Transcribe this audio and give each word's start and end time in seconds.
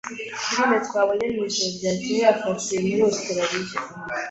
Filime 0.47 0.77
twabonye 0.87 1.25
mwijoro 1.33 1.69
ryakeye 1.77 2.19
yafatiwe 2.25 2.77
muri 2.89 3.01
Ositaraliya. 3.09 3.77